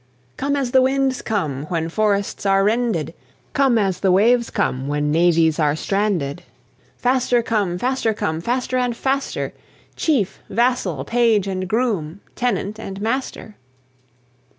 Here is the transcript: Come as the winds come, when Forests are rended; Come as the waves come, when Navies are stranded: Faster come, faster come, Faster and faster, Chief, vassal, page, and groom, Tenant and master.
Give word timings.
Come 0.35 0.55
as 0.55 0.71
the 0.71 0.81
winds 0.81 1.21
come, 1.21 1.65
when 1.67 1.87
Forests 1.87 2.43
are 2.47 2.63
rended; 2.63 3.13
Come 3.53 3.77
as 3.77 3.99
the 3.99 4.11
waves 4.11 4.49
come, 4.49 4.87
when 4.87 5.11
Navies 5.11 5.59
are 5.59 5.75
stranded: 5.75 6.41
Faster 6.97 7.43
come, 7.43 7.77
faster 7.77 8.11
come, 8.11 8.41
Faster 8.41 8.79
and 8.79 8.97
faster, 8.97 9.53
Chief, 9.95 10.39
vassal, 10.49 11.05
page, 11.05 11.45
and 11.45 11.67
groom, 11.69 12.21
Tenant 12.35 12.79
and 12.79 12.99
master. 12.99 13.57